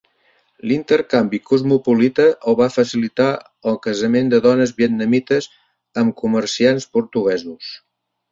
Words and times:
L'intercanvi 0.69 1.39
cosmopolita 1.49 2.25
el 2.51 2.57
va 2.61 2.69
facilitar 2.77 3.27
el 3.73 3.77
casament 3.85 4.33
de 4.33 4.41
dones 4.47 4.73
vietnamites 4.81 5.49
amb 6.03 6.15
comerciants 6.23 6.89
portuguesos. 6.97 7.71